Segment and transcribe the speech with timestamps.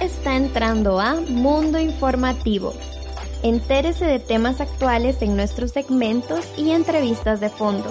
[0.00, 2.74] Está entrando a Mundo Informativo.
[3.42, 7.90] Entérese de temas actuales en nuestros segmentos y entrevistas de fondo.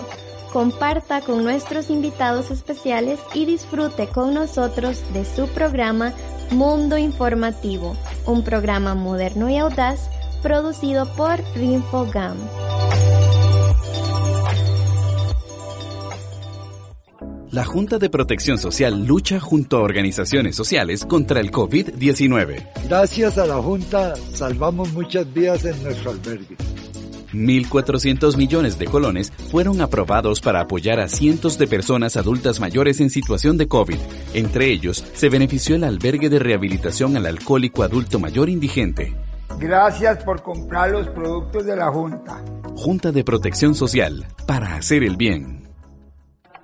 [0.51, 6.13] Comparta con nuestros invitados especiales y disfrute con nosotros de su programa
[6.51, 7.95] Mundo Informativo,
[8.25, 10.09] un programa moderno y audaz
[10.41, 12.37] producido por Rinfogam.
[17.51, 22.63] La Junta de Protección Social lucha junto a organizaciones sociales contra el COVID-19.
[22.87, 26.57] Gracias a la Junta salvamos muchas vidas en nuestro albergue.
[27.33, 33.09] 1.400 millones de colones fueron aprobados para apoyar a cientos de personas adultas mayores en
[33.09, 33.97] situación de COVID.
[34.35, 39.15] Entre ellos, se benefició el albergue de rehabilitación al alcohólico adulto mayor indigente.
[39.57, 42.43] Gracias por comprar los productos de la Junta.
[42.75, 45.58] Junta de Protección Social, para hacer el bien.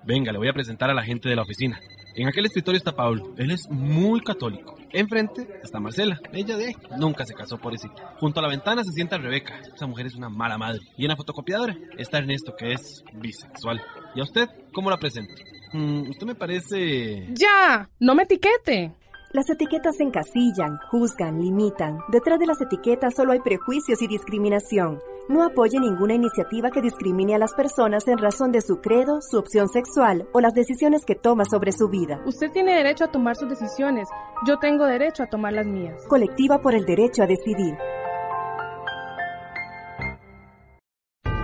[0.06, 1.80] Venga, le voy a presentar a la gente de la oficina.
[2.16, 3.34] En aquel escritorio está Pablo.
[3.38, 4.76] Él es muy católico.
[4.92, 6.22] Enfrente está Marcela.
[6.32, 7.90] Ella de nunca se casó por eso.
[8.20, 9.60] Junto a la ventana se sienta Rebeca.
[9.76, 10.82] Esa mujer es una mala madre.
[10.98, 13.82] Y en la fotocopiadora está Ernesto, que es bisexual.
[14.16, 15.34] ¿Y a usted cómo la presento?
[15.74, 17.28] Mm, usted me parece...
[17.34, 17.90] ¡Ya!
[18.00, 18.94] ¡No me etiquete!
[19.34, 21.98] Las etiquetas encasillan, juzgan, limitan.
[22.10, 25.02] Detrás de las etiquetas solo hay prejuicios y discriminación.
[25.28, 29.38] No apoye ninguna iniciativa que discrimine a las personas en razón de su credo, su
[29.38, 32.22] opción sexual o las decisiones que toma sobre su vida.
[32.26, 34.08] Usted tiene derecho a tomar sus decisiones.
[34.46, 36.02] Yo tengo derecho a tomar las mías.
[36.08, 37.76] Colectiva por el derecho a decidir.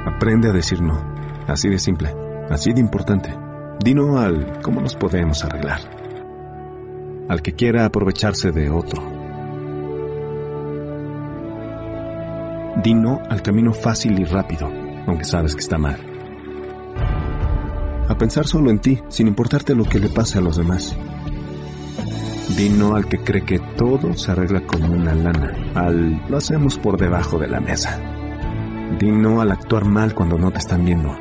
[0.06, 1.00] Aprende a decir no.
[1.47, 2.13] Así de simple.
[2.50, 3.33] Así de importante.
[3.83, 6.01] Dino al cómo nos podemos arreglar
[7.31, 9.20] al que quiera aprovecharse de otro.
[12.84, 14.72] Di no al camino fácil y rápido,
[15.06, 16.00] aunque sabes que está mal.
[18.08, 20.97] A pensar solo en ti, sin importarte lo que le pase a los demás.
[22.58, 26.78] Di no al que cree que todo se arregla con una lana, al lo hacemos
[26.78, 28.00] por debajo de la mesa.
[29.00, 31.16] Di no al actuar mal cuando no te están viendo,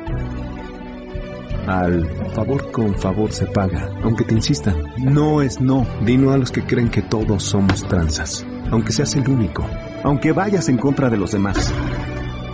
[1.67, 4.75] al favor con favor se paga, aunque te insistan.
[4.97, 5.85] No es no.
[6.03, 9.65] Dino a los que creen que todos somos tranzas, aunque seas el único,
[10.03, 11.73] aunque vayas en contra de los demás.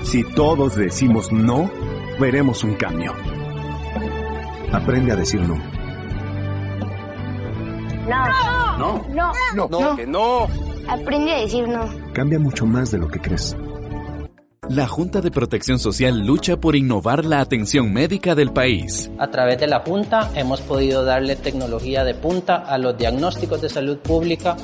[0.04, 1.70] Si todos decimos no,
[2.20, 3.14] veremos un cambio.
[4.72, 5.56] Aprende a decir no.
[8.08, 8.78] No.
[8.78, 9.06] No.
[9.10, 9.32] No.
[9.56, 9.68] No.
[9.70, 9.96] No.
[9.96, 10.48] Que no.
[10.88, 11.86] Aprende a decir no.
[12.14, 13.56] Cambia mucho más de lo que crees.
[14.70, 19.10] La Junta de Protección Social lucha por innovar la atención médica del país.
[19.18, 23.70] A través de la Junta hemos podido darle tecnología de punta a los diagnósticos de
[23.70, 24.58] salud pública.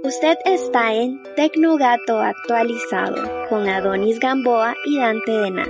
[0.03, 5.69] Usted está en Tecnogato actualizado con Adonis Gamboa y Dante Denat.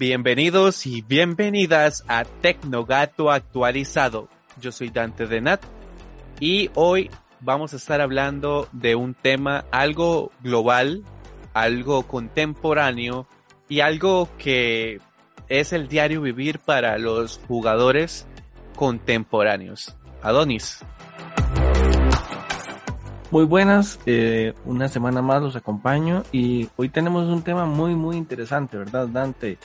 [0.00, 4.28] Bienvenidos y bienvenidas a Tecnogato actualizado.
[4.58, 5.62] Yo soy Dante Denat
[6.40, 7.10] y hoy
[7.40, 11.04] vamos a estar hablando de un tema algo global,
[11.52, 13.26] algo contemporáneo
[13.68, 15.00] y algo que
[15.48, 18.26] es el diario vivir para los jugadores
[18.76, 19.96] contemporáneos.
[20.22, 20.82] Adonis.
[23.30, 28.16] Muy buenas, eh, una semana más los acompaño y hoy tenemos un tema muy muy
[28.16, 29.56] interesante, ¿verdad Dante?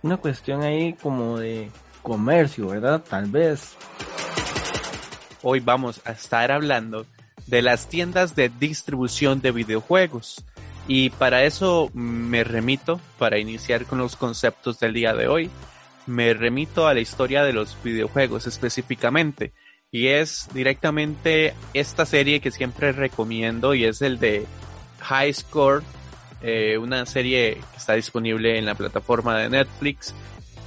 [0.00, 1.70] Una cuestión ahí como de
[2.02, 3.04] comercio, ¿verdad?
[3.06, 3.76] Tal vez.
[5.42, 7.04] Hoy vamos a estar hablando
[7.46, 10.42] de las tiendas de distribución de videojuegos.
[10.88, 15.50] Y para eso me remito, para iniciar con los conceptos del día de hoy,
[16.06, 19.52] me remito a la historia de los videojuegos específicamente.
[19.92, 24.46] Y es directamente esta serie que siempre recomiendo y es el de
[25.00, 25.82] High Score
[26.42, 30.14] eh, una serie que está disponible en la plataforma de Netflix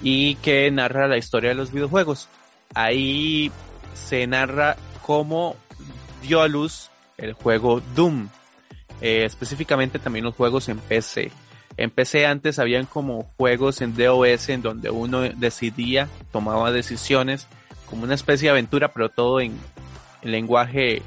[0.03, 2.27] y que narra la historia de los videojuegos.
[2.75, 3.51] Ahí
[3.95, 5.55] se narra cómo
[6.21, 8.27] dio a luz el juego Doom,
[9.01, 11.31] eh, específicamente también los juegos en PC.
[11.77, 17.47] En PC antes habían como juegos en DOS en donde uno decidía, tomaba decisiones,
[17.93, 19.55] como una especie de aventura, pero todo en,
[20.23, 21.03] en lenguaje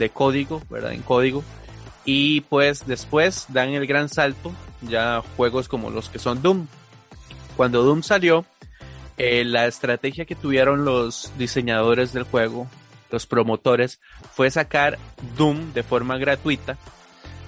[0.00, 0.92] de código, ¿verdad?
[0.92, 1.44] En código.
[2.04, 4.52] Y pues después dan el gran salto,
[4.82, 6.66] ya juegos como los que son Doom.
[7.56, 8.44] Cuando Doom salió,
[9.16, 12.66] eh, la estrategia que tuvieron los diseñadores del juego,
[13.12, 14.00] los promotores,
[14.32, 14.98] fue sacar
[15.38, 16.76] Doom de forma gratuita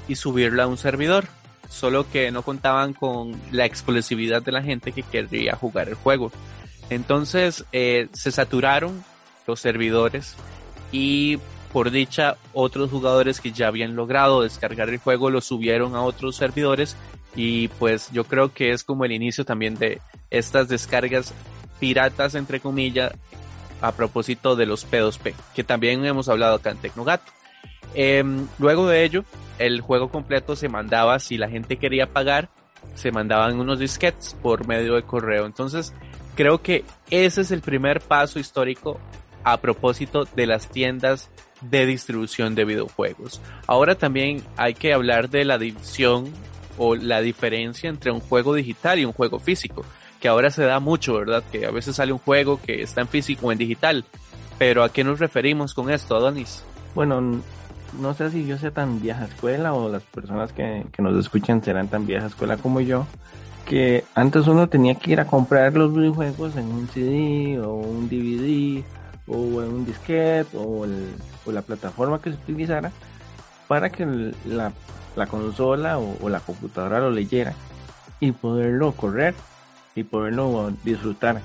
[0.06, 1.26] y subirla a un servidor.
[1.68, 6.30] Solo que no contaban con la explosividad de la gente que quería jugar el juego.
[6.90, 9.04] Entonces eh, se saturaron
[9.46, 10.36] los servidores
[10.92, 11.38] y
[11.72, 16.36] por dicha otros jugadores que ya habían logrado descargar el juego lo subieron a otros
[16.36, 16.96] servidores
[17.34, 20.00] y pues yo creo que es como el inicio también de
[20.30, 21.34] estas descargas
[21.78, 23.12] piratas entre comillas
[23.80, 27.32] a propósito de los P2P que también hemos hablado acá en Tecnogato.
[27.94, 29.24] Em, luego de ello,
[29.58, 32.50] el juego completo se mandaba, si la gente quería pagar,
[32.94, 35.46] se mandaban unos disquetes por medio de correo.
[35.46, 35.94] Entonces,
[36.36, 39.00] creo que ese es el primer paso histórico
[39.42, 41.30] a propósito de las tiendas
[41.60, 43.40] de distribución de videojuegos.
[43.66, 46.30] Ahora también hay que hablar de la división
[46.78, 49.84] o la diferencia entre un juego digital y un juego físico,
[50.20, 51.42] que ahora se da mucho, ¿verdad?
[51.50, 54.04] Que a veces sale un juego que está en físico o en digital.
[54.58, 56.64] Pero ¿a qué nos referimos con esto, Adonis?
[56.94, 57.40] Bueno,
[58.00, 61.62] no sé si yo sea tan vieja escuela o las personas que, que nos escuchan
[61.62, 63.06] serán tan vieja escuela como yo,
[63.66, 68.08] que antes uno tenía que ir a comprar los videojuegos en un CD o un
[68.08, 68.84] DVD
[69.26, 70.86] o en un disquete o,
[71.46, 72.90] la plataforma que se utilizara
[73.68, 74.06] para que
[74.46, 74.72] la,
[75.16, 77.54] la consola o, la computadora lo leyera
[78.20, 79.34] y poderlo correr
[79.94, 81.40] y poderlo disfrutar.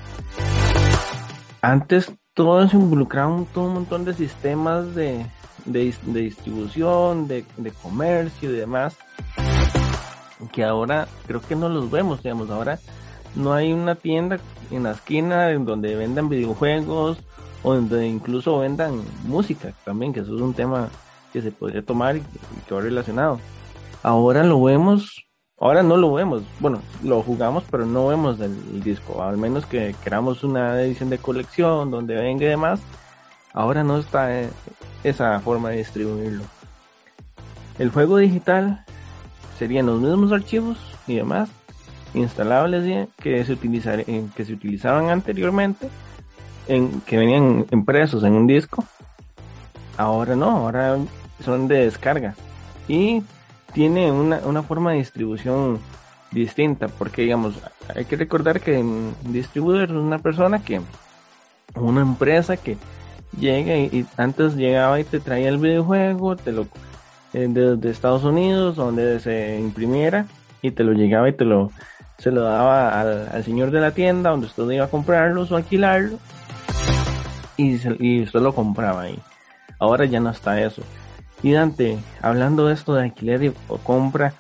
[1.62, 5.26] Antes todo se involucraba un, todo un montón de sistemas de,
[5.66, 8.96] de, de distribución, de, de, comercio y demás,
[10.50, 12.80] que ahora creo que no los vemos, digamos, ahora
[13.36, 14.40] no hay una tienda
[14.72, 17.18] en la esquina en donde vendan videojuegos
[17.64, 20.90] o donde incluso vendan música también, que eso es un tema
[21.32, 22.24] que se podría tomar y
[22.68, 23.40] que va relacionado.
[24.04, 25.28] Ahora lo vemos,
[25.60, 29.96] ahora no lo vemos, bueno, lo jugamos, pero no vemos el, disco, al menos que
[30.04, 32.82] queramos una edición de colección donde venga y demás,
[33.54, 34.50] ahora no está eh,
[35.04, 36.44] esa forma de distribuirlo.
[37.80, 38.86] El juego digital
[39.62, 41.48] serían los mismos archivos y demás
[42.16, 43.56] instalables que se,
[44.36, 45.88] que se utilizaban anteriormente
[47.06, 48.84] que venían impresos en un disco.
[49.98, 50.98] Ahora no, ahora
[51.46, 52.34] son de descarga.
[52.88, 53.22] Y
[53.72, 55.80] tiene una, una forma de distribución
[56.32, 57.60] distinta, porque digamos,
[57.96, 60.82] hay que recordar que un es una persona que,
[61.76, 62.78] una empresa que
[63.38, 66.66] llega y, antes llegaba y te traía el videojuego, te lo
[67.34, 70.26] eh, de, Estados Unidos, donde se imprimiera,
[70.62, 71.72] y te lo llegaba y te lo
[72.18, 76.20] se lo daba al, señor de la tienda donde usted iba a comprarlo o alquilarlo
[77.58, 79.20] y, usted lo compraba ahí.
[79.80, 80.84] Ahora ya no está eso.
[81.44, 84.34] Y Dante, hablando de esto de alquiler o compra,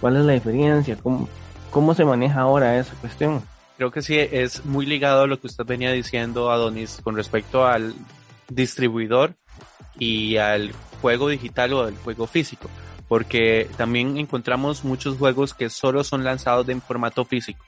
[0.00, 0.96] ¿cuál es la diferencia?
[0.96, 1.28] ¿Cómo,
[1.70, 3.42] ¿Cómo se maneja ahora esa cuestión?
[3.76, 7.66] Creo que sí, es muy ligado a lo que usted venía diciendo, Adonis, con respecto
[7.66, 7.94] al
[8.48, 9.34] distribuidor
[9.98, 12.68] y al juego digital o al juego físico.
[13.08, 17.64] Porque también encontramos muchos juegos que solo son lanzados en formato físico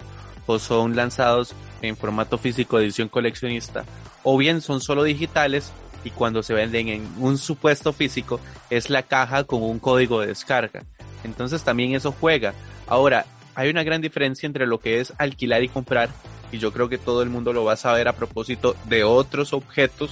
[0.46, 3.84] o son lanzados en formato físico de edición coleccionista
[4.22, 5.72] o bien son solo digitales
[6.02, 10.28] y cuando se venden en un supuesto físico es la caja con un código de
[10.28, 10.84] descarga.
[11.24, 12.52] Entonces también eso juega.
[12.86, 13.24] Ahora,
[13.54, 16.10] hay una gran diferencia entre lo que es alquilar y comprar
[16.52, 19.52] y yo creo que todo el mundo lo va a saber a propósito de otros
[19.52, 20.10] objetos,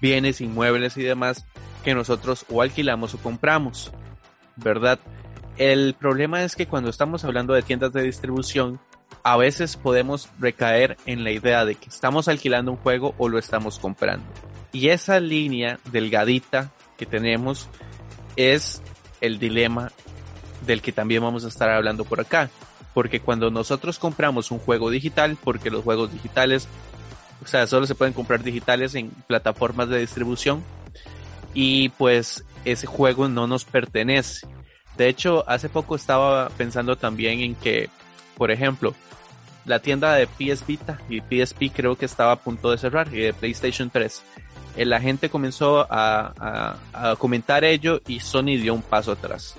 [0.00, 1.46] bienes, inmuebles y demás
[1.84, 3.92] que nosotros o alquilamos o compramos,
[4.56, 4.98] ¿verdad?
[5.56, 8.80] El problema es que cuando estamos hablando de tiendas de distribución,
[9.22, 13.38] a veces podemos recaer en la idea de que estamos alquilando un juego o lo
[13.38, 14.24] estamos comprando.
[14.72, 17.68] Y esa línea delgadita que tenemos
[18.36, 18.82] es
[19.20, 19.90] el dilema
[20.66, 22.50] del que también vamos a estar hablando por acá.
[22.94, 26.68] Porque cuando nosotros compramos un juego digital, porque los juegos digitales,
[27.42, 30.62] o sea, solo se pueden comprar digitales en plataformas de distribución,
[31.54, 34.46] y pues ese juego no nos pertenece.
[34.96, 37.88] De hecho, hace poco estaba pensando también en que,
[38.36, 38.94] por ejemplo,
[39.64, 43.20] la tienda de PS Vita y PSP creo que estaba a punto de cerrar y
[43.20, 44.22] de PlayStation 3.
[44.76, 46.76] Eh, la gente comenzó a,
[47.18, 49.54] comentar ello y Sony dio un paso atrás.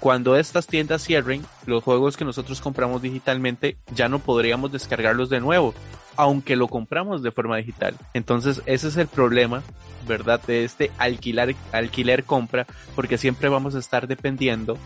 [0.00, 5.38] cuando estas tiendas cierren, los juegos que nosotros compramos digitalmente ya no podríamos descargarlos de
[5.38, 5.74] nuevo,
[6.16, 7.94] aunque lo compramos de forma digital.
[8.14, 9.62] Entonces ese es el problema,
[10.06, 10.40] ¿verdad?
[10.46, 14.76] De este alquilar, alquiler compra, porque siempre vamos a estar dependiendo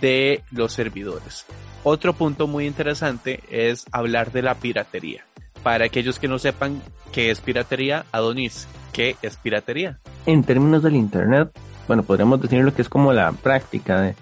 [0.00, 1.46] de los servidores.
[1.82, 5.24] Otro punto muy interesante es hablar de la piratería.
[5.62, 6.82] Para aquellos que no sepan
[7.12, 9.98] qué es piratería, Adonis, ¿qué es piratería?
[10.26, 11.50] En términos del Internet,
[11.86, 14.14] bueno, podríamos decir lo que es como la práctica de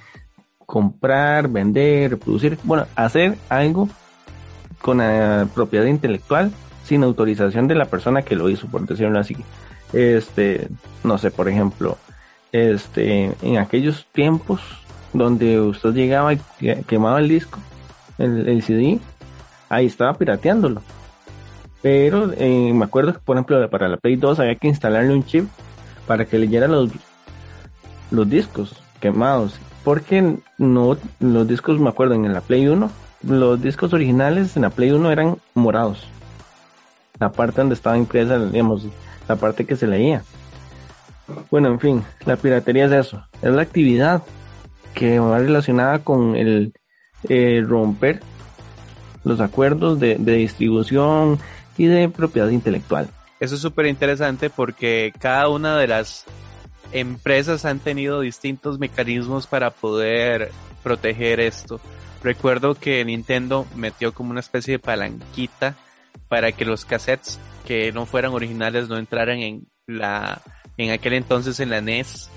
[0.66, 3.88] comprar, vender, reproducir, bueno, hacer algo
[4.80, 6.52] con la propiedad intelectual
[6.84, 9.36] sin autorización de la persona que lo hizo, por decirlo así.
[9.92, 10.68] Este,
[11.04, 11.98] no sé, por ejemplo,
[12.52, 14.60] este, en aquellos tiempos
[15.12, 16.40] donde usted llegaba y
[16.86, 17.58] quemaba el disco,
[18.18, 18.98] el, CD,
[19.68, 20.82] ahí estaba pirateándolo.
[21.82, 25.24] Pero eh, me acuerdo que, por ejemplo, para la Play 2 había que instalarle un
[25.24, 25.48] chip
[26.06, 26.90] para que leyera los,
[28.10, 29.58] los discos quemados.
[29.84, 32.90] Porque no, los discos, me acuerdo, en la Play 1,
[33.22, 36.06] los discos originales en la Play 1 eran morados.
[37.18, 38.86] La parte donde estaba impresa, digamos,
[39.28, 40.22] la parte que se leía.
[41.50, 43.24] Bueno, en fin, la piratería es eso.
[43.42, 44.22] Es la actividad
[44.94, 46.72] que va relacionada con el
[47.28, 48.20] eh, romper
[49.24, 51.38] los acuerdos de, de distribución
[51.76, 53.08] y de propiedad intelectual.
[53.40, 56.24] Eso es súper interesante porque cada una de las
[56.92, 60.50] empresas han tenido distintos mecanismos para poder
[60.82, 61.80] proteger esto.
[62.22, 65.76] Recuerdo que Nintendo metió como una especie de palanquita
[66.28, 70.42] para que los cassettes que no fueran originales no entraran en la
[70.76, 72.30] en aquel entonces en la NES.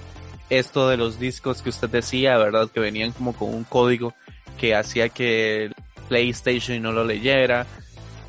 [0.49, 2.69] Esto de los discos que usted decía, ¿verdad?
[2.69, 4.13] Que venían como con un código
[4.59, 5.71] que hacía que
[6.09, 7.65] PlayStation no lo leyera.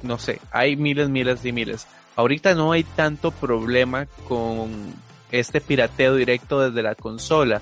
[0.03, 1.87] No sé, hay miles, miles y miles.
[2.15, 4.95] Ahorita no hay tanto problema con
[5.33, 7.61] este pirateo directo desde la consola,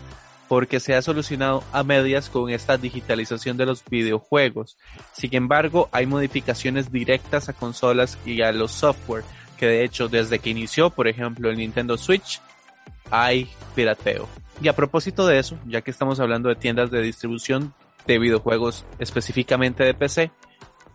[0.50, 4.76] porque se ha solucionado a medias con esta digitalización de los videojuegos.
[5.12, 9.22] Sin embargo, hay modificaciones directas a consolas y a los software,
[9.56, 12.40] que de hecho desde que inició, por ejemplo, el Nintendo Switch,
[13.12, 14.28] hay pirateo.
[14.60, 17.72] Y a propósito de eso, ya que estamos hablando de tiendas de distribución
[18.08, 20.32] de videojuegos específicamente de PC,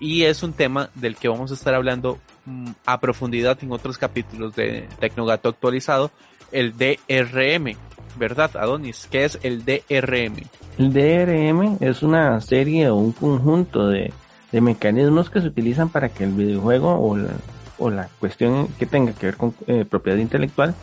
[0.02, 3.98] y es un tema del que vamos a estar hablando mm, a profundidad en otros
[3.98, 6.12] capítulos de Tecnogato actualizado,
[6.52, 7.78] el DRM,
[8.18, 9.08] ¿verdad, Adonis?
[9.10, 10.44] ¿Qué es el DRM?
[10.78, 14.14] El DRM es una serie o un conjunto de,
[14.52, 17.32] mecanismos que se utilizan para que el videojuego o la,
[17.78, 20.74] o la cuestión que tenga que ver con eh, propiedad intelectual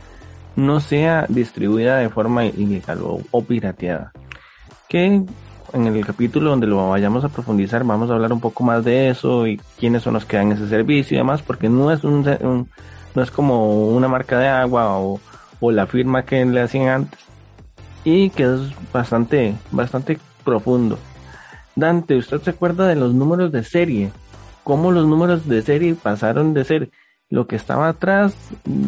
[0.57, 4.13] no sea distribuida de forma ilegal o, pirateada.
[4.89, 8.85] Que en el capítulo donde lo vayamos a profundizar vamos a hablar un poco más
[8.85, 12.05] de eso y quiénes son los que dan ese servicio y demás, porque no es
[12.05, 12.69] un
[13.15, 15.21] no es como una marca de agua o
[15.63, 17.21] o la firma que le hacían antes
[18.05, 20.99] y que es bastante bastante profundo.
[21.77, 24.11] Dante, ¿usted se acuerda de los números de serie?
[24.65, 26.91] ¿Cómo los números de serie pasaron de ser
[27.31, 28.35] lo que estaba atrás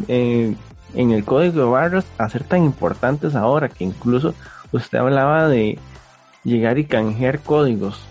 [0.09, 0.55] eh,
[0.95, 4.35] en el código de barras a ser tan importantes ahora que incluso
[4.73, 5.79] usted hablaba de
[6.43, 8.05] llegar y canjear códigos?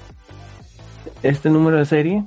[1.22, 2.24] Este número de serie,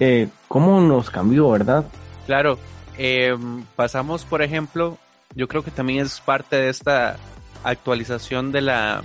[0.00, 1.84] eh, ¿cómo nos cambió, verdad?
[2.26, 2.58] Claro,
[2.96, 3.36] eh,
[3.76, 4.98] pasamos por ejemplo
[5.34, 7.16] yo creo que también es parte de esta
[7.62, 9.02] actualización de la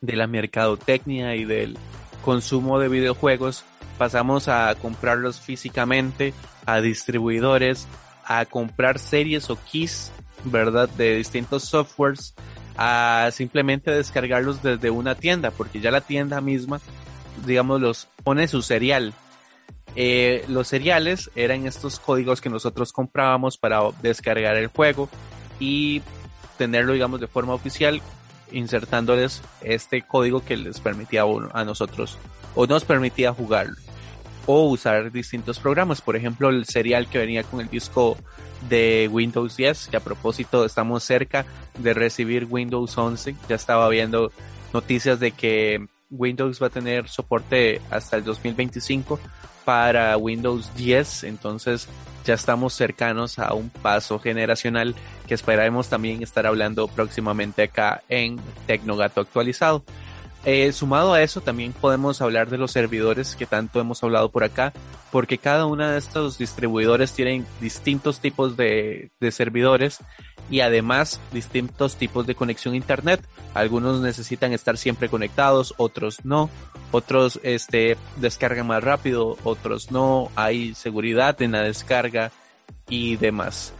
[0.00, 1.78] de la mercadotecnia y del
[2.24, 3.64] consumo de videojuegos.
[3.98, 6.34] Pasamos a comprarlos físicamente
[6.66, 7.86] a distribuidores
[8.24, 10.12] a comprar series o keys
[10.44, 12.34] verdad de distintos softwares
[12.76, 16.80] a simplemente descargarlos desde una tienda porque ya la tienda misma
[17.46, 19.12] digamos los pone su serial
[19.94, 25.08] eh, los seriales eran estos códigos que nosotros comprábamos para descargar el juego
[25.60, 26.02] y
[26.56, 28.00] tenerlo, digamos, de forma oficial,
[28.50, 32.18] insertándoles este código que les permitía a nosotros
[32.54, 33.76] o nos permitía jugarlo
[34.46, 36.00] o usar distintos programas.
[36.00, 38.16] Por ejemplo, el serial que venía con el disco
[38.68, 41.44] de Windows 10, que a propósito estamos cerca
[41.78, 43.36] de recibir Windows 11.
[43.48, 44.32] Ya estaba viendo
[44.72, 49.18] noticias de que Windows va a tener soporte hasta el 2025
[49.64, 51.88] para Windows 10, entonces
[52.24, 54.94] ya estamos cercanos a un paso generacional
[55.26, 59.84] que esperaremos también estar hablando próximamente acá en Tecnogato actualizado.
[60.44, 64.42] Eh, sumado a eso, también podemos hablar de los servidores que tanto hemos hablado por
[64.42, 64.72] acá,
[65.12, 69.98] porque cada uno de estos distribuidores tienen distintos tipos de, servidores
[70.50, 73.24] y además distintos tipos de conexión internet.
[73.54, 76.50] Algunos necesitan estar siempre conectados, otros no.
[76.90, 80.30] Otros este, descargan más rápido, otros no.
[80.34, 82.32] Hay seguridad en la descarga
[82.88, 83.72] y demás.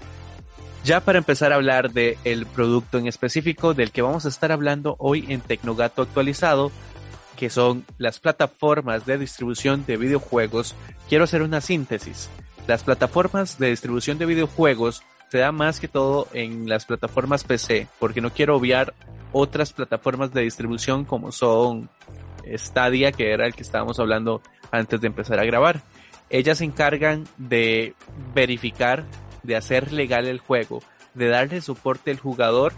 [0.84, 4.50] Ya para empezar a hablar del el producto en específico del que vamos a estar
[4.50, 6.72] hablando hoy en Tecnogato actualizado,
[7.36, 10.74] que son las plataformas de distribución de videojuegos,
[11.08, 12.30] quiero hacer una síntesis.
[12.66, 17.86] Las plataformas de distribución de videojuegos se da más que todo en las plataformas PC,
[18.00, 18.92] porque no quiero obviar
[19.30, 21.90] otras plataformas de distribución como son
[22.56, 25.80] Stadia, que era el que estábamos hablando antes de empezar a grabar.
[26.28, 27.94] Ellas se encargan de
[28.34, 29.04] verificar
[29.42, 30.82] de hacer legal el juego,
[31.14, 32.72] de darle soporte al jugador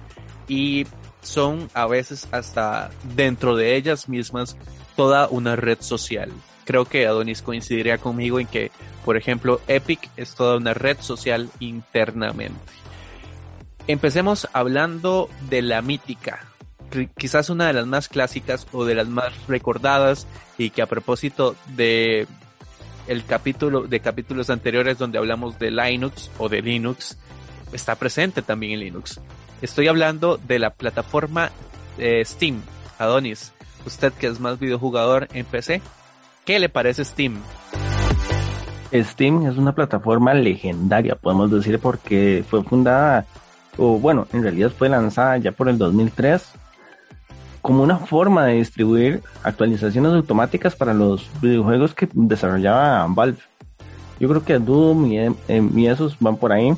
[0.48, 0.86] y
[1.22, 4.56] son a veces hasta dentro de ellas mismas
[4.96, 6.30] toda una red social.
[6.64, 8.70] Creo que Adonis coincidiría conmigo en que,
[9.04, 12.72] por ejemplo, Epic es toda una red social internamente.
[13.86, 16.46] Empecemos hablando de la mítica,
[17.18, 21.54] quizás una de las más clásicas o de las más recordadas y que a propósito
[21.76, 22.26] de
[23.06, 27.18] el capítulo de capítulos anteriores donde hablamos de Linux o de Linux
[27.72, 29.20] está presente también en Linux.
[29.62, 31.50] Estoy hablando de la plataforma
[31.98, 32.62] eh, Steam.
[32.98, 33.52] Adonis,
[33.86, 35.82] usted que es más videojugador en PC,
[36.44, 37.40] ¿qué le parece Steam?
[38.92, 43.26] Steam es una plataforma legendaria, podemos decir, porque fue fundada,
[43.76, 46.52] o bueno, en realidad fue lanzada ya por el 2003
[47.64, 53.38] como una forma de distribuir actualizaciones automáticas para los videojuegos que desarrollaba Valve.
[54.20, 55.18] Yo creo que Doom y,
[55.48, 56.74] em, esos van por ahí.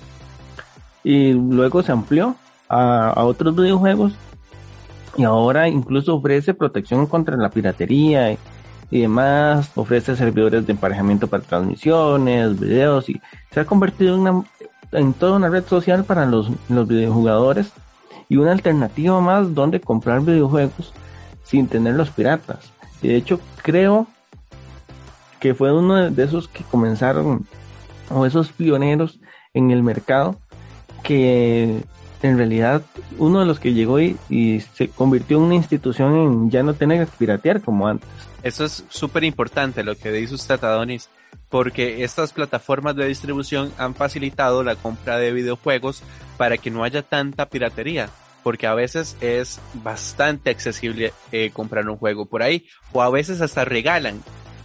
[1.03, 2.37] Y luego se amplió
[2.69, 4.13] a, otros videojuegos
[5.17, 11.43] y ahora incluso ofrece protección contra la piratería y, demás, ofrece servidores de emparejamiento para
[11.43, 14.45] transmisiones, videos y se ha convertido
[14.93, 17.73] en toda una red social para los, los videojugadores
[18.29, 20.93] y una alternativa más donde comprar videojuegos
[21.45, 22.73] sin tener los piratas.
[23.03, 24.07] Y de hecho creo
[25.41, 27.47] que fue uno de esos que comenzaron
[28.11, 29.21] o esos pioneros
[29.55, 30.37] en el mercado
[31.03, 31.83] que
[32.23, 32.83] en realidad
[33.19, 36.75] uno de los que llegó y, y se convirtió en una institución en ya no
[36.75, 38.09] tener que piratear como antes.
[38.43, 41.09] Eso es súper importante lo que dice usted Adonis
[41.49, 46.03] porque estas plataformas de distribución han facilitado la compra de videojuegos
[46.37, 48.09] para que no haya tanta piratería,
[48.43, 53.41] porque a veces es bastante accesible eh, comprar un juego por ahí, o a veces
[53.41, 54.23] hasta regalan.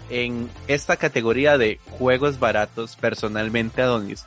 [0.09, 4.25] En esta categoría de juegos baratos, personalmente, Adonis,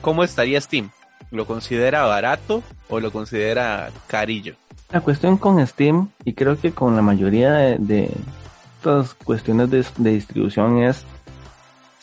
[0.00, 0.90] ¿cómo estaría Steam?
[1.30, 4.56] ¿Lo considera barato o lo considera carillo?
[4.90, 8.10] La cuestión con Steam, y creo que con la mayoría de,
[8.76, 11.06] estas cuestiones de distribución es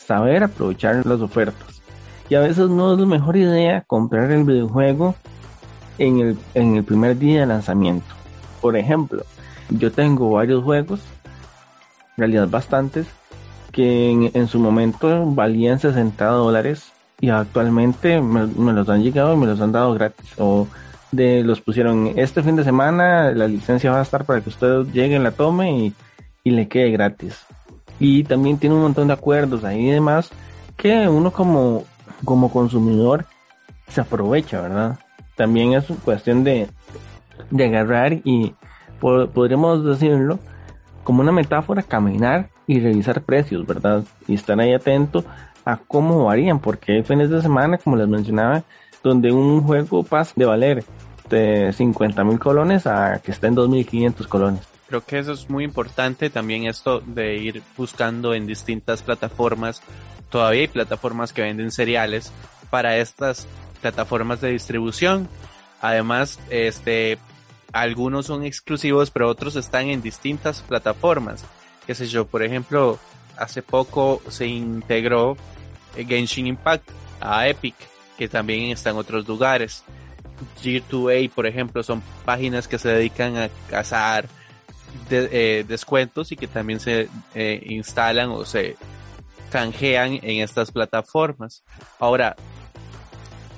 [0.06, 1.82] saber aprovechar las ofertas.
[2.28, 5.14] Y a veces no es la mejor idea comprar el videojuego
[5.98, 8.14] en el, en el primer día de lanzamiento.
[8.60, 9.24] Por ejemplo,
[9.70, 11.00] yo tengo varios juegos,
[12.16, 13.06] en realidad bastantes,
[13.72, 19.46] que en, su momento valían 60 dólares y actualmente me, los han llegado y me
[19.46, 20.32] los han dado gratis.
[20.38, 20.68] O
[21.10, 24.84] de los pusieron este fin de semana, la licencia va a estar para que usted
[24.92, 25.94] llegue, la tome y,
[26.44, 27.46] y le quede gratis
[27.98, 30.30] y también tiene un montón de acuerdos ahí y demás
[30.76, 31.84] que uno como,
[32.24, 33.26] como consumidor
[33.88, 34.98] se aprovecha, ¿verdad?
[35.36, 36.68] También es cuestión de,
[37.50, 38.54] de agarrar y
[39.00, 40.38] podríamos decirlo
[41.04, 44.04] como una metáfora, caminar y revisar precios, ¿verdad?
[44.26, 45.24] Y estar ahí atento
[45.64, 48.64] a cómo varían, porque hay fines de semana, como les mencionaba,
[49.02, 50.84] donde un juego pasa de valer
[51.28, 54.71] de 50 mil colones a que está en 2.500 colones.
[54.92, 59.80] Creo que eso es muy importante también esto de ir buscando en distintas plataformas.
[60.28, 62.30] Todavía hay plataformas que venden cereales
[62.68, 63.48] para estas
[63.80, 65.30] plataformas de distribución.
[65.80, 67.16] Además, este,
[67.72, 71.42] algunos son exclusivos, pero otros están en distintas plataformas.
[71.86, 72.98] Qué sé yo, por ejemplo,
[73.38, 75.38] hace poco se integró
[75.96, 77.76] Genshin Impact a Epic,
[78.18, 79.84] que también está en otros lugares.
[80.62, 84.28] G2A, por ejemplo, son páginas que se dedican a cazar
[85.08, 88.76] de, eh, descuentos y que también se eh, instalan o se
[89.50, 91.62] canjean en estas plataformas.
[91.98, 92.36] Ahora,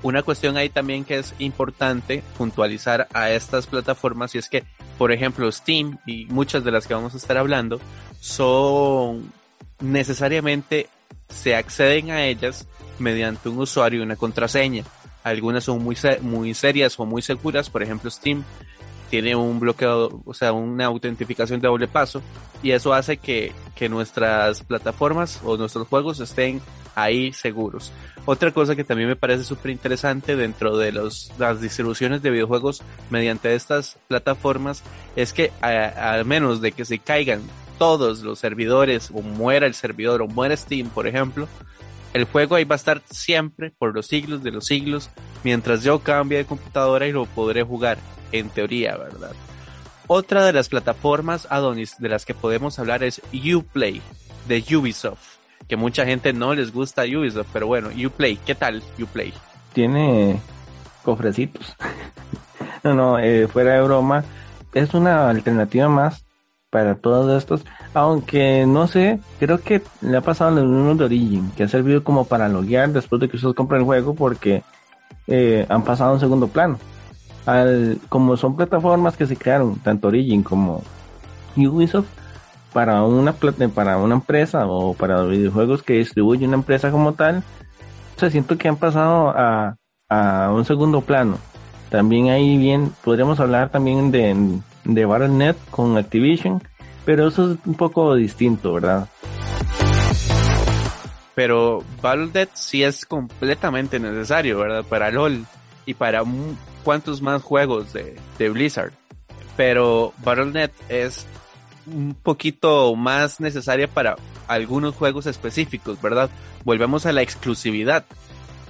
[0.03, 4.64] una cuestión ahí también que es importante puntualizar a estas plataformas y es que,
[4.99, 7.81] por ejemplo, Steam y muchas de las que vamos a estar hablando
[8.20, 9.33] son
[9.81, 10.88] necesariamente
[11.29, 12.66] se acceden a ellas
[12.99, 14.85] mediante un usuario y una contraseña.
[15.23, 18.44] Algunas son muy, muy serias o muy seguras, por ejemplo Steam
[19.14, 22.20] tiene un bloqueo, o sea, una autentificación de doble paso
[22.64, 26.61] y eso hace que, que nuestras plataformas o nuestros juegos estén
[26.96, 27.92] ahí seguros.
[28.24, 32.83] Otra cosa que también me parece súper interesante dentro de los, las distribuciones de videojuegos
[33.09, 34.83] mediante estas plataformas
[35.14, 37.40] es que al menos de que se caigan
[37.79, 41.46] todos los servidores o muera el servidor o muera Steam, por ejemplo,
[42.14, 45.09] el juego ahí va a estar siempre por los siglos de los siglos
[45.44, 47.98] mientras yo cambie de computadora y lo podré jugar,
[48.38, 49.33] en teoría, ¿verdad?
[50.07, 54.03] Otra de las plataformas Adonis de las que podemos hablar es Uplay,
[54.47, 59.33] de Ubisoft, que mucha gente no les gusta Ubisoft, pero bueno, Uplay, ¿qué tal Uplay?
[59.73, 60.40] Tiene
[61.03, 61.77] cofrecitos.
[62.85, 64.25] no, no, eh, fuera de broma,
[64.75, 66.25] es una alternativa más
[66.70, 71.05] para todos estos, aunque no sé, creo que le ha pasado a los mismos de
[71.05, 74.64] Origin, que ha servido como para loguear después de que usted compra el juego porque
[75.29, 76.79] eh, han pasado a un segundo plano.
[77.46, 80.83] Al, como son plataformas que se crearon, tanto Origin como
[81.57, 82.09] Ubisoft,
[82.72, 87.44] para una para una empresa o para videojuegos que distribuye una empresa como tal,
[88.16, 89.76] se siento que han pasado a,
[90.09, 91.38] a un segundo plano.
[91.90, 96.62] También ahí bien, podríamos hablar también de, de Battle.net con Activision,
[97.04, 99.09] pero eso es un poco distinto, ¿verdad?
[101.35, 104.85] Pero Battle.net sí es completamente necesario, ¿verdad?
[104.85, 105.44] Para LOL
[105.87, 106.24] y para
[106.85, 108.92] cuantos más juegos de, de Blizzard.
[109.57, 111.27] Pero Battle.net es
[111.87, 114.16] un poquito más necesaria para
[114.49, 116.31] algunos juegos específicos, ¿verdad?
[116.64, 118.05] Volvemos a la exclusividad.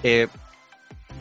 [0.02, 0.28] Eh,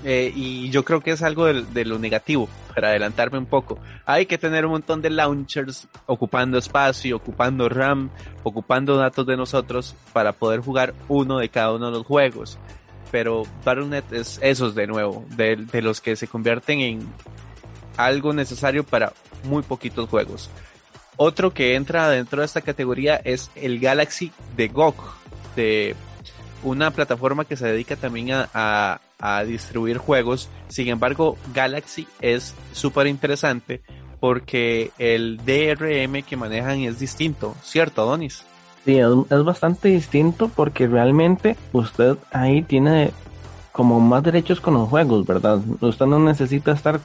[0.03, 3.79] eh, y yo creo que es algo de, lo negativo, para adelantarme un poco.
[4.06, 8.10] Hay que tener un montón de launchers ocupando espacio, ocupando RAM,
[8.43, 12.58] ocupando datos de nosotros para poder jugar uno de cada uno de los juegos.
[13.13, 17.08] Pero Battle.net es esos de nuevo, de, los que se convierten en
[17.95, 20.49] algo necesario para muy poquitos juegos.
[21.15, 24.95] Otro que entra dentro de esta categoría es el Galaxy de GOG,
[25.56, 25.95] de
[26.63, 30.49] una plataforma que se dedica también a, a, distribuir juegos.
[30.67, 33.84] Sin embargo, Galaxy es súper interesante
[34.19, 38.43] porque el DRM que manejan es distinto, ¿cierto, Adonis?
[38.86, 43.12] Sí, es, bastante distinto porque realmente usted ahí tiene
[43.72, 45.60] como más derechos con los juegos, ¿verdad?
[45.80, 47.00] Usted no necesita estar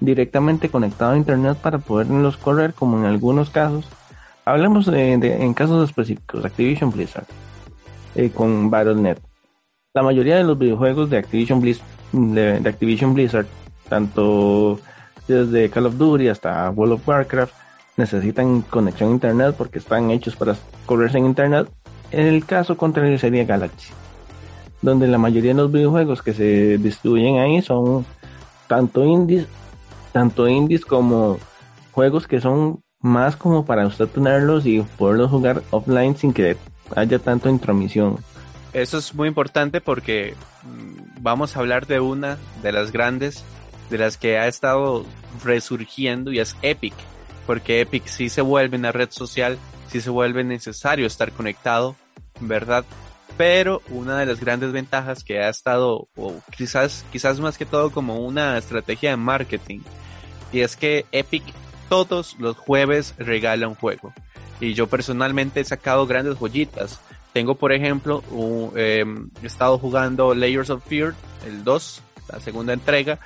[0.00, 3.88] directamente conectado a internet para poderlos correr como en algunos casos.
[4.44, 7.26] Hablemos de, en casos específicos, Activision Blizzard
[8.14, 9.18] eh, con Battle.net.
[9.94, 11.80] La mayoría de los videojuegos de Activision, Blizz,
[12.12, 13.46] de, Activision Blizzard,
[13.88, 14.80] tanto
[15.28, 17.54] desde Call of Duty hasta World of Warcraft,
[17.96, 20.56] necesitan conexión a internet porque están hechos para
[20.90, 21.68] correrse en internet.
[22.10, 23.92] En el caso contrario sería Galaxy,
[24.82, 28.04] donde la mayoría de los videojuegos que se distribuyen ahí son
[28.66, 29.46] tanto indies
[30.10, 31.38] tanto indies como
[31.92, 36.56] juegos que son más como para usted tenerlos y poderlos jugar offline sin que
[36.96, 38.18] haya tanto intromisión.
[38.72, 43.44] Eso es muy importante porque mm, vamos a hablar de una de las grandes,
[43.90, 45.06] de las que ha estado
[45.44, 46.94] resurgiendo y es Epic,
[47.46, 49.56] porque Epic sí se vuelve una red social,
[49.90, 51.96] sí se vuelve necesario estar conectado,
[52.40, 52.84] ¿verdad?
[53.36, 57.90] Pero una de las grandes ventajas que ha estado, o quizás, quizás más que todo
[57.90, 59.80] como una estrategia de marketing,
[60.52, 61.44] y es que Epic
[61.88, 64.12] todos los jueves regala un juego.
[64.60, 67.00] Y yo personalmente he sacado grandes joyitas.
[67.32, 68.22] Tengo, por ejemplo,
[68.76, 71.14] em, he estado jugando Layers of Fear,
[71.46, 73.18] el 2, la segunda entrega,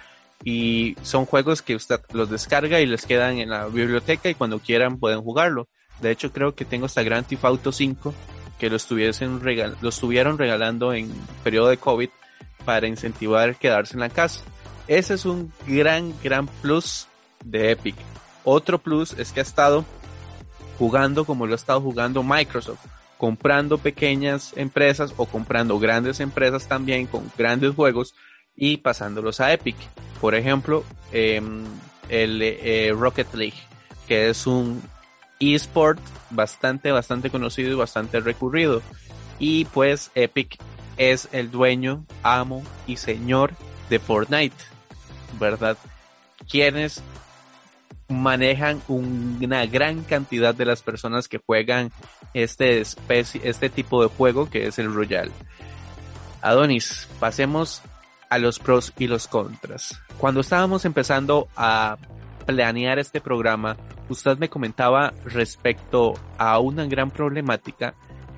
[0.45, 4.59] y son juegos que usted los descarga y les quedan en la biblioteca y cuando
[4.61, 5.69] quieran pueden jugarlo.
[6.01, 8.15] De hecho, creo que tengo hasta Grand Theft Auto 5
[8.59, 12.09] que lo, estuviesen regal lo estuvieron regalando en periodo de COVID
[12.65, 14.43] para incentivar quedarse en la casa.
[14.87, 17.07] Ese es un gran, gran plus
[17.45, 17.97] de Epic.
[18.45, 19.85] Otro plus es que ha estado
[20.79, 22.85] jugando como lo ha estado jugando Microsoft,
[23.17, 28.15] comprando pequeñas empresas o comprando grandes empresas también con grandes juegos
[28.57, 29.77] y pasándolos a Epic.
[30.21, 31.65] Por ejemplo, em,
[32.09, 33.59] el eh, Rocket League,
[34.07, 34.83] que es un
[35.41, 35.99] eSport
[36.31, 38.83] bastante, bastante conocido y bastante recurrido.
[39.39, 40.59] Y pues Epic
[40.97, 43.53] es el dueño, amo y señor
[43.91, 44.57] de Fortnite,
[45.39, 45.77] ¿verdad?
[46.49, 47.03] Quienes
[48.09, 51.91] manejan una gran cantidad de las personas que juegan
[52.35, 55.31] este este tipo de juego que es el Royal.
[56.43, 57.83] Adonis, pasemos
[58.29, 59.99] a los pros y los contras.
[60.19, 61.97] Cuando estábamos empezando a
[62.45, 63.77] planear este programa,
[64.09, 67.95] usted me comentaba respecto a una gran problemática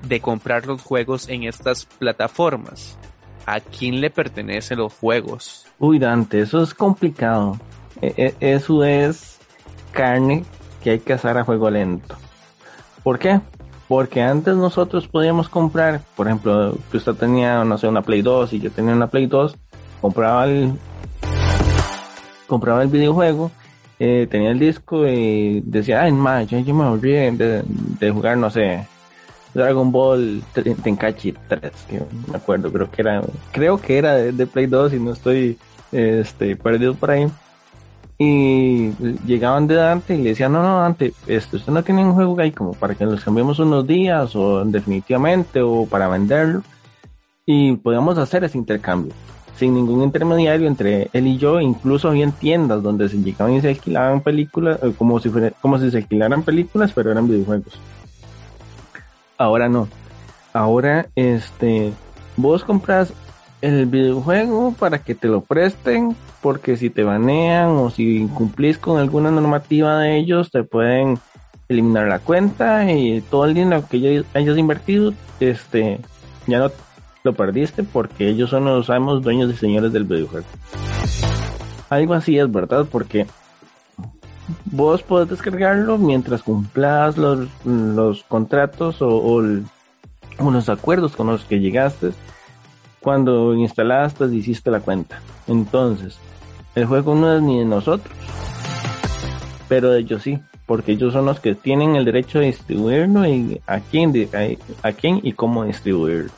[0.07, 2.97] de comprar los juegos en estas plataformas.
[3.45, 5.65] ¿A quién le pertenecen los juegos?
[5.79, 7.57] Uy, Dante, eso es complicado.
[8.01, 9.39] E, e, eso es
[9.91, 10.43] carne
[10.83, 12.15] que hay que hacer a juego lento.
[13.03, 13.39] ¿Por qué?
[13.87, 18.53] Porque antes nosotros podíamos comprar, por ejemplo, que usted tenía, no sé, una Play 2
[18.53, 19.55] y yo tenía una Play 2,
[20.01, 20.73] compraba el,
[22.47, 23.49] compraba el videojuego,
[23.99, 28.85] eh, tenía el disco y decía, ay, más, yo, me volví de, jugar, no sé,
[29.53, 30.43] Dragon Ball
[30.83, 34.99] Tenkachi 3, que me acuerdo, creo que era, creo que era de, Play 2 y
[34.99, 35.57] no estoy
[35.91, 37.27] este, perdidos por ahí.
[38.19, 38.93] Y
[39.27, 42.39] llegaban de Dante y le decían, no, no, Dante, este, usted no tiene un juego
[42.39, 46.63] ahí como para que los cambiemos unos días o definitivamente o para venderlo.
[47.45, 49.13] Y podíamos hacer ese intercambio
[49.57, 51.59] sin ningún intermediario entre él y yo.
[51.59, 55.91] Incluso había tiendas donde se llegaban y se alquilaban películas, eh, como si, como si
[55.91, 57.79] se alquilaran películas, pero eran videojuegos.
[59.37, 59.87] Ahora no.
[60.53, 61.91] Ahora, este,
[62.35, 63.13] vos compras
[63.61, 68.99] el videojuego para que te lo presten, porque si te banean o si incumplís con
[68.99, 71.19] alguna normativa de ellos, te pueden
[71.69, 75.99] eliminar la cuenta y todo el dinero que hayas invertido, este,
[76.45, 76.71] ya no
[77.27, 80.47] lo perdiste porque ellos son los amos dueños y señores del videojuego.
[81.89, 83.27] Algo así es verdad, porque
[84.65, 87.49] vos podés descargarlo mientras cumplas los,
[88.29, 92.11] contratos o, los acuerdos con los que llegaste
[93.01, 95.19] cuando instalaste y hiciste la cuenta.
[95.47, 96.17] Entonces,
[96.75, 98.15] el juego no es ni de nosotros,
[99.67, 103.61] pero de ellos sí, porque ellos son los que tienen el derecho de distribuirlo y
[103.67, 104.13] a quién,
[104.81, 106.31] a quién y cómo distribuirlo.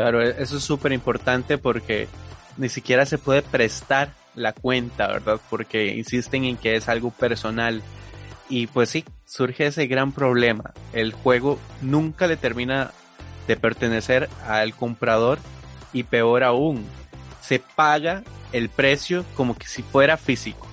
[0.00, 2.08] Claro, e-, eso es súper importante porque
[2.56, 5.38] ni siquiera se puede prestar la cuenta, ¿verdad?
[5.50, 7.82] Porque insisten en que es algo personal.
[8.48, 10.72] Y pues sí, surge ese gran problema.
[10.94, 12.92] El juego nunca le termina
[13.46, 15.38] de pertenecer al comprador
[15.92, 16.82] y peor aún,
[17.42, 18.22] se paga
[18.54, 20.66] el precio como que si fuera físico.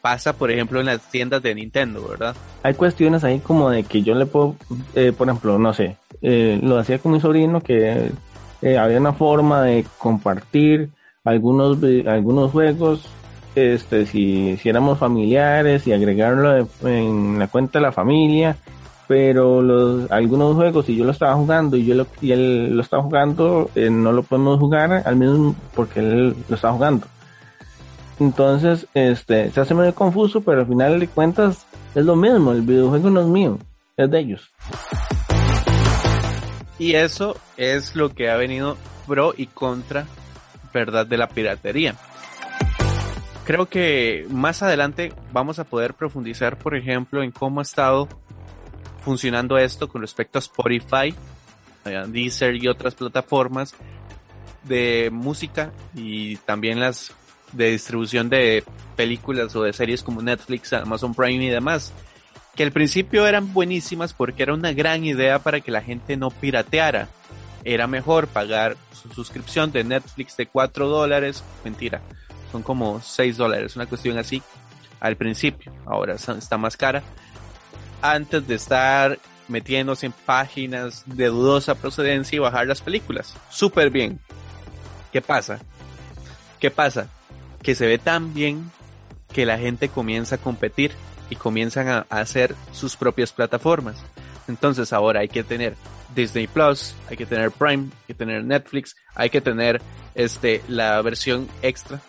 [0.00, 2.36] Pasa, por ejemplo, en las tiendas de Nintendo, ¿verdad?
[2.62, 4.54] Hay cuestiones ahí como de que yo le puedo,
[4.94, 8.12] eh, por ejemplo, no sé, eh, lo hacía con mi sobrino que
[8.64, 10.88] eh, había una forma de compartir
[11.22, 13.06] algunos, algunos juegos,
[13.54, 18.56] este, si, si éramos familiares y agregarlo en la cuenta de la familia,
[19.06, 22.80] pero los, algunos juegos, si yo lo estaba jugando y yo lo, y él lo
[22.80, 27.06] estaba jugando, eh, no lo podemos jugar al mismo porque él lo está jugando.
[28.18, 32.62] Entonces, este, se hace medio confuso, pero al final de cuentas es lo mismo, el
[32.62, 33.58] videojuego no es mío,
[33.98, 34.50] es de ellos.
[36.84, 40.06] Y eso es lo que ha venido pro y contra,
[40.74, 41.94] ¿verdad?, de la piratería.
[43.46, 48.06] Creo que más adelante vamos a poder profundizar, por ejemplo, en cómo ha estado
[49.00, 51.14] funcionando esto con respecto a Spotify,
[52.08, 53.74] Deezer y otras plataformas
[54.64, 57.14] de música y también las
[57.52, 58.62] de distribución de
[58.94, 61.94] películas o de series como Netflix, Amazon Prime y demás
[62.54, 66.30] que al principio eran buenísimas porque era una gran idea para que la gente no
[66.30, 67.08] pirateara.
[67.64, 72.02] Era mejor pagar su suscripción de Netflix de 4 dólares, mentira,
[72.52, 74.42] son como 6 dólares, una cuestión así
[75.00, 77.02] al principio, ahora está más cara,
[78.00, 83.34] antes de estar metiéndose en páginas de dudosa procedencia y bajar las películas.
[83.50, 84.20] Súper bien.
[85.12, 85.58] ¿Qué pasa?
[86.58, 87.08] ¿Qué pasa?
[87.62, 88.70] Que se ve tan bien
[89.32, 90.92] que la gente comienza a competir
[91.34, 93.96] y comienzan a, hacer sus propias plataformas.
[94.46, 95.74] Entonces ahora hay que tener
[96.14, 99.82] Disney Plus, hay que tener Prime, hay que tener Netflix, hay que tener
[100.14, 102.00] este la versión extra,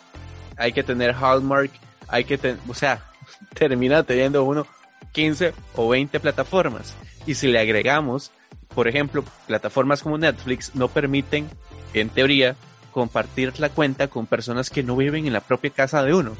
[0.58, 1.72] hay que tener Hallmark,
[2.08, 3.04] hay que tener, o sea,
[3.56, 4.68] termina teniendo uno
[5.14, 6.94] 15 o 20 plataformas.
[7.26, 8.32] Y si le agregamos,
[8.76, 11.50] por ejemplo, plataformas como Netflix no permiten,
[11.94, 12.56] en teoría,
[12.92, 16.36] compartir la cuenta con personas que no viven en la propia casa de uno.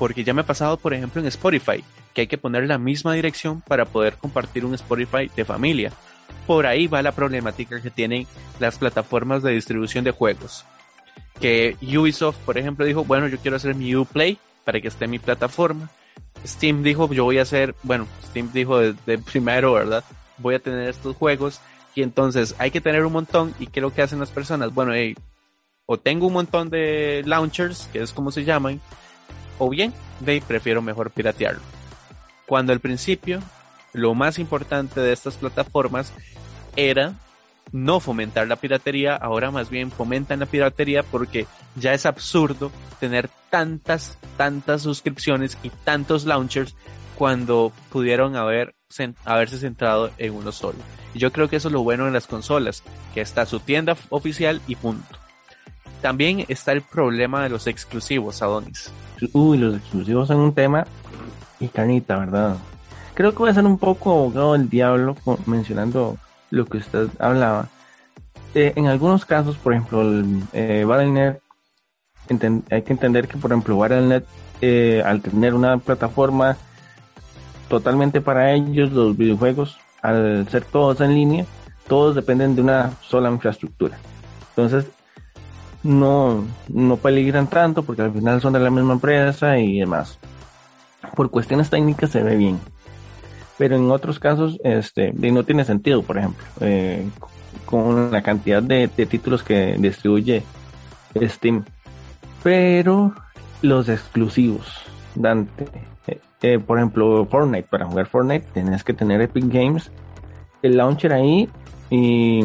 [0.00, 1.84] Porque ya me ha pasado, por ejemplo, en Spotify,
[2.14, 5.92] que hay que poner la misma dirección para poder compartir un Spotify de familia.
[6.46, 8.26] Por ahí va la problemática que tienen
[8.58, 10.64] las plataformas de distribución de juegos.
[11.38, 15.10] Que Ubisoft, por ejemplo, dijo, bueno, yo quiero hacer mi Uplay para que esté en
[15.10, 15.90] mi plataforma.
[16.46, 20.02] Steam dijo, yo voy a hacer, bueno, Steam dijo de, primero, ¿verdad?
[20.38, 21.60] Voy a tener estos juegos
[21.94, 24.72] y entonces hay que tener un montón y ¿qué es lo que hacen las personas?
[24.72, 24.92] Bueno,
[25.84, 28.80] o tengo un montón de launchers, que es como se llaman,
[29.60, 31.60] o bien, de prefiero mejor piratearlo.
[32.46, 33.40] Cuando al principio
[33.92, 36.12] lo más importante de estas plataformas
[36.74, 37.14] era
[37.72, 41.46] no fomentar la piratería, ahora más bien fomentan la piratería porque
[41.76, 46.74] ya es absurdo tener tantas, tantas suscripciones y tantos launchers
[47.16, 48.74] cuando pudieron haber,
[49.24, 50.78] haberse centrado en uno solo.
[51.12, 52.82] Y yo creo que eso es lo bueno de las consolas,
[53.14, 55.18] que está su tienda oficial y punto.
[56.00, 58.90] También está el problema de los exclusivos, Adonis.
[59.32, 60.86] Uy, los exclusivos son un tema
[61.58, 62.56] y carnita, ¿verdad?
[63.14, 66.16] Creo que voy a ser un poco abogado del diablo mencionando
[66.50, 67.68] lo que usted hablaba.
[68.54, 71.36] Eh, en algunos casos, por ejemplo, el, eh, Battle.net,
[72.70, 74.24] hay que entender que, por ejemplo, Battle.net,
[74.60, 76.56] eh, al tener una plataforma
[77.68, 81.46] totalmente para ellos, los videojuegos, al ser todos en línea,
[81.86, 83.98] todos dependen de una sola infraestructura.
[84.50, 84.86] Entonces,
[85.82, 90.18] no, no peligran tanto porque al final son de la misma empresa y demás.
[91.14, 92.60] Por cuestiones técnicas se ve bien.
[93.58, 97.06] Pero en otros casos, este, no tiene sentido, por ejemplo, eh,
[97.66, 100.42] con la cantidad de, títulos que distribuye
[101.14, 101.64] Steam.
[102.42, 103.14] Pero
[103.60, 104.82] los exclusivos,
[105.14, 105.66] Dante,
[106.06, 109.90] eh, eh, por ejemplo, Fortnite, para jugar Fortnite tienes que tener Epic Games,
[110.62, 111.48] el launcher ahí
[111.90, 112.42] y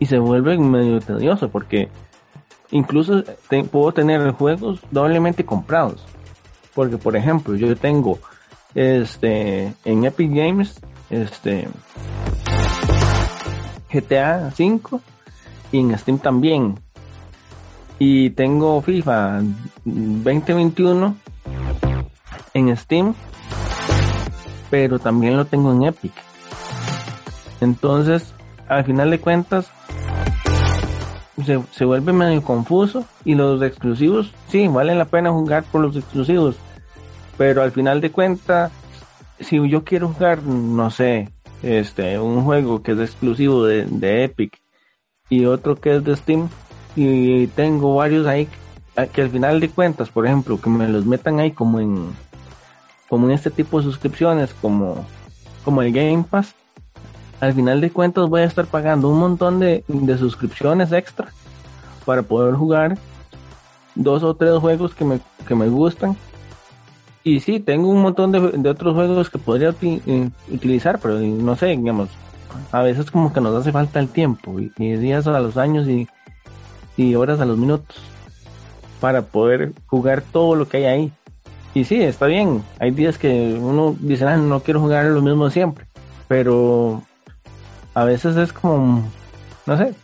[0.00, 1.88] y se vuelve medio tedioso porque
[2.72, 3.22] incluso
[3.70, 6.04] puedo tener juegos doblemente comprados.
[6.74, 8.18] Porque por ejemplo, yo tengo
[8.74, 11.68] este en Epic Games este
[13.92, 15.00] GTA 5
[15.72, 16.78] y en Steam también.
[17.98, 19.42] Y tengo FIFA
[19.84, 21.16] 2021
[22.54, 23.14] en Steam,
[24.70, 26.12] pero también lo tengo en Epic.
[27.60, 28.32] Entonces,
[28.68, 29.70] al final de cuentas,
[31.44, 36.56] se, vuelve medio confuso y los exclusivos, sí, vale la pena jugar por los exclusivos,
[37.36, 38.72] pero al final de cuentas,
[39.38, 41.30] si yo quiero jugar, no sé,
[41.62, 44.60] este, un juego que es exclusivo de, de Epic
[45.28, 46.48] y otro que es de Steam
[46.96, 48.48] y tengo varios ahí
[49.08, 52.12] que al final de cuentas, por ejemplo, que me los metan ahí como en
[53.08, 55.06] como en este tipo de suscripciones como
[55.64, 56.54] como el Game Pass,
[57.40, 59.82] al final de cuentas voy a estar pagando un montón de,
[60.18, 61.28] suscripciones extra
[62.04, 62.98] para poder jugar
[63.94, 66.16] dos o tres juegos que me, que me gustan.
[67.24, 71.66] Y sí, tengo un montón de, otros juegos que podría eh, utilizar, pero no sé,
[71.66, 72.08] digamos,
[72.72, 76.08] a veces como que nos hace falta el tiempo, y, días a los años y,
[76.96, 77.96] y horas a los minutos,
[79.00, 81.12] para poder jugar todo lo que hay ahí.
[81.74, 85.50] Y sí, está bien, hay días que uno dice, ah, no quiero jugar lo mismo
[85.50, 85.86] siempre,
[86.26, 87.02] pero
[87.94, 89.10] a veces es como,
[89.66, 89.94] no sé,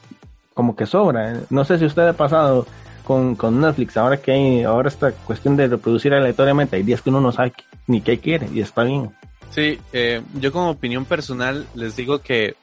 [0.55, 1.41] como que sobra.
[1.51, 2.67] No sé si usted ha pasado
[3.05, 7.21] con, Netflix, ahora que hay, ahora esta cuestión de reproducir aleatoriamente, hay días que uno
[7.21, 7.53] no sabe
[7.87, 9.15] ni qué quiere y está bien.
[9.51, 12.57] Sí, eh, yo como opinión personal les digo que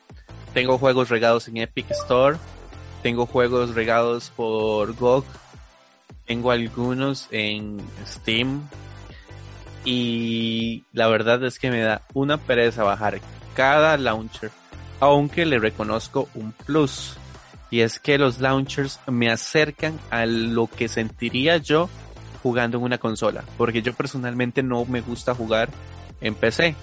[0.53, 2.37] tengo juegos regados en Epic Store,
[3.01, 5.23] tengo juegos regados por GOG,
[6.25, 8.61] tengo algunos en Steam
[9.85, 13.19] y la verdad es que me da una pereza bajar
[13.55, 14.51] cada launcher
[15.03, 17.17] aunque le reconozco un plus.
[17.69, 21.89] Y es que los launchers me acercan a lo que sentiría yo
[22.41, 23.43] jugando en una consola.
[23.57, 25.69] Porque yo personalmente no me gusta jugar
[26.21, 26.75] en PC.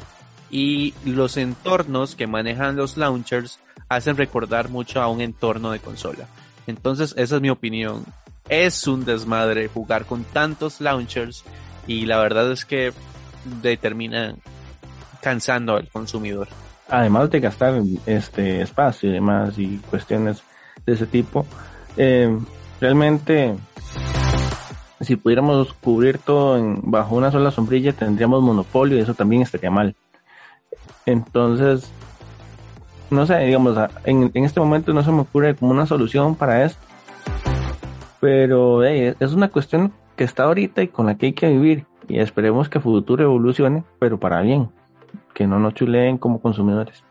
[0.51, 6.27] Y los entornos que manejan los launchers hacen recordar mucho a un entorno de consola.
[6.67, 8.05] Entonces, esa es mi opinión.
[8.49, 11.45] Es un desmadre jugar con tantos launchers
[11.87, 12.93] y la verdad es que
[13.63, 14.35] determina
[15.23, 16.49] cansando al consumidor
[16.91, 20.43] además de gastar este espacio y demás y cuestiones
[20.85, 21.47] de ese tipo,
[21.97, 22.37] eh,
[22.81, 23.55] realmente
[25.01, 29.71] si pudiéramos cubrir todo en, bajo una sola sombrilla tendríamos monopolio y eso también estaría
[29.71, 29.95] mal.
[31.07, 31.91] Entonces,
[33.11, 36.65] no sé, digamos, en, en este momento no se me ocurre como una solución para
[36.65, 36.81] esto,
[38.21, 42.19] pero es una cuestión que está ahorita y con la que hay que vivir y
[42.19, 44.69] esperemos que futuro evolucione, pero para bien
[45.35, 47.03] que no nos chuleen como consumidores.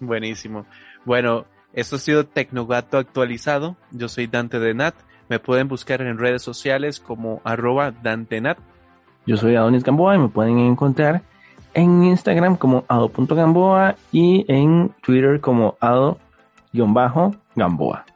[0.00, 0.66] Buenísimo.
[1.04, 3.76] Bueno, esto ha sido Tecnogato actualizado.
[3.92, 4.94] Yo soy Dante de Nat.
[5.28, 8.58] Me pueden buscar en redes sociales como arroba Nat.
[9.26, 11.22] Yo soy Adonis Gamboa y me pueden encontrar
[11.74, 18.06] en Instagram como ado.gamboa y en Twitter como ado-gamboa.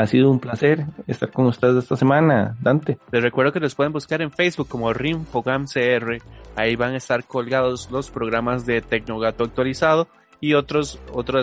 [0.00, 2.96] Ha sido un placer estar con ustedes esta semana, Dante.
[3.12, 6.22] Les recuerdo que los pueden buscar en Facebook como RimFogamCR.
[6.56, 10.08] Ahí van a estar colgados los programas de Tecnogato actualizado
[10.40, 10.96] y otras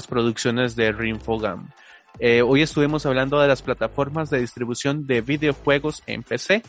[0.09, 1.69] producciones de Rinfogam.
[2.17, 6.63] Eh, hoy estuvimos hablando de las plataformas de distribución de videojuegos en PC.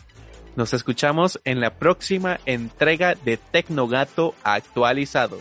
[0.55, 5.39] Nos escuchamos en la próxima entrega de Tecnogato actualizado.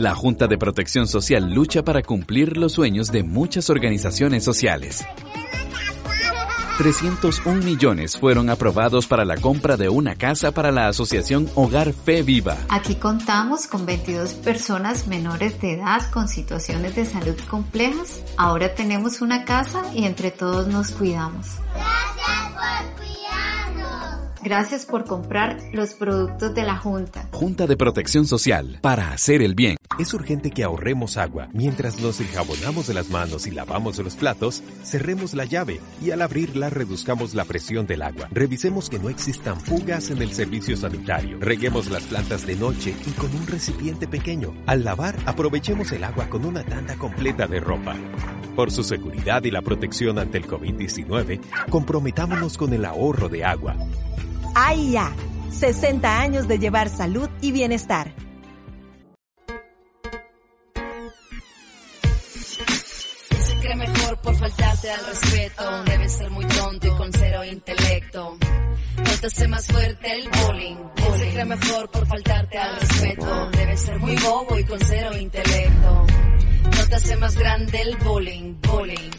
[0.00, 5.04] La Junta de Protección Social lucha para cumplir los sueños de muchas organizaciones sociales.
[6.78, 12.22] 301 millones fueron aprobados para la compra de una casa para la Asociación Hogar Fe
[12.22, 12.56] Viva.
[12.70, 18.22] Aquí contamos con 22 personas menores de edad con situaciones de salud complejas.
[18.38, 21.46] Ahora tenemos una casa y entre todos nos cuidamos.
[21.74, 24.40] Gracias por cuidarnos.
[24.42, 27.28] Gracias por comprar los productos de la Junta.
[27.32, 29.76] Junta de Protección Social para hacer el bien.
[30.00, 31.50] Es urgente que ahorremos agua.
[31.52, 36.22] Mientras nos enjabonamos de las manos y lavamos los platos, cerremos la llave y al
[36.22, 38.26] abrirla reduzcamos la presión del agua.
[38.30, 41.36] Revisemos que no existan fugas en el servicio sanitario.
[41.38, 44.54] Reguemos las plantas de noche y con un recipiente pequeño.
[44.64, 47.94] Al lavar, aprovechemos el agua con una tanda completa de ropa.
[48.56, 53.76] Por su seguridad y la protección ante el COVID-19, comprometámonos con el ahorro de agua.
[54.54, 54.96] ¡Ay
[55.50, 58.14] 60 años de llevar salud y bienestar.
[64.40, 65.84] Faltarte al respeto.
[65.84, 68.38] Debe ser muy tonto y con cero intelecto.
[68.96, 70.76] No te hace más fuerte el bullying.
[71.18, 73.50] se cree mejor por faltarte al respeto.
[73.50, 76.06] Debe ser muy bobo y con cero intelecto.
[76.76, 79.10] No te hace más grande el bullying, bullying